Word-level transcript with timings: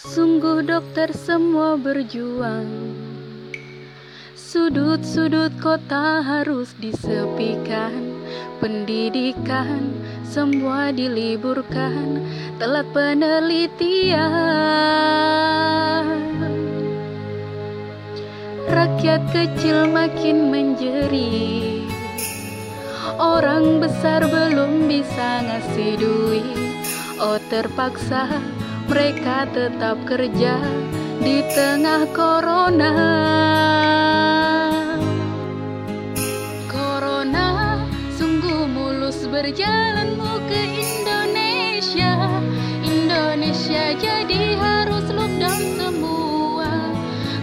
Sungguh 0.00 0.64
dokter 0.64 1.12
semua 1.12 1.76
berjuang. 1.76 2.96
Sudut-sudut 4.32 5.52
kota 5.60 6.24
harus 6.24 6.72
disepikan. 6.80 8.16
Pendidikan 8.64 9.92
semua 10.24 10.88
diliburkan. 10.88 12.24
Telat 12.56 12.88
penelitian. 12.96 14.24
Rakyat 18.72 19.20
kecil 19.36 19.84
makin 19.84 20.48
menjerit 20.48 21.92
Orang 23.20 23.84
besar 23.84 24.24
belum 24.24 24.88
bisa 24.88 25.44
ngasih 25.44 26.00
duit. 26.00 26.56
Oh 27.20 27.36
terpaksa 27.52 28.59
mereka 28.90 29.46
tetap 29.54 30.02
kerja 30.02 30.58
di 31.22 31.46
tengah 31.54 32.10
corona. 32.10 32.90
Corona 36.66 37.78
sungguh 38.18 38.66
mulus 38.66 39.30
berjalanmu 39.30 40.42
ke 40.50 40.60
Indonesia. 40.74 42.18
Indonesia 42.82 43.94
jadi 43.94 44.58
harus 44.58 45.06
lockdown 45.06 45.62
semua. 45.78 46.90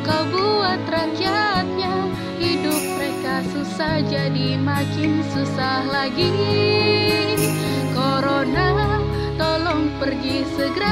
Kau 0.03 0.27
buat 0.27 0.83
rakyatnya 0.91 2.11
hidup 2.43 2.81
mereka 2.99 3.47
susah 3.55 4.03
jadi 4.03 4.59
makin 4.59 5.23
susah 5.31 5.87
lagi. 5.95 6.27
Corona 7.95 8.99
tolong 9.39 9.95
pergi 10.01 10.43
segera 10.59 10.86